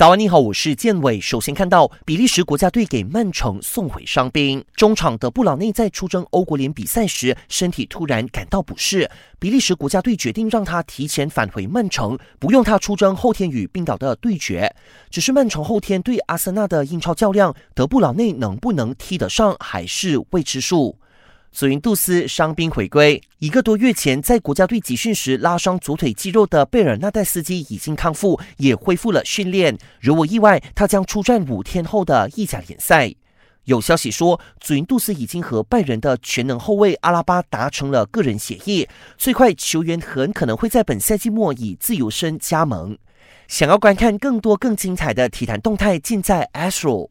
[0.00, 1.20] 早安，你好，我是建伟。
[1.20, 14.74] 首先看到比利时国家队给曼城送回伤兵，中场的布劳内在出征欧国联比赛时，身体突然感到不适，比利时国家队决定让他提前返回曼城，不用他出征后天与冰岛的对决。
[15.10, 20.96] 只是曼城后天对阿森纳的英超较量，德布劳内能不能踢得上，还是未知数。
[21.52, 29.76] 索云杜斯伤兵回归，一个多月前在国家队集训时拉伤左腿肌肉的贝尔纳代斯基已经康复，也恢复了训练。
[29.98, 33.12] 如无意外，他将出战五天后的意甲联赛。
[33.64, 38.88] 有消息说，祖云杜斯已经和拜仁的全能后卫阿拉巴达成了个人协议，
[39.18, 42.96] 最快球员很可能会在本赛季末以自由身加盟。
[43.48, 47.08] 想要观看更多更精彩的体坛动态，尽在 Astro。